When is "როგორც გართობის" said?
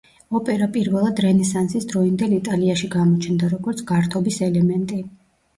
3.55-4.41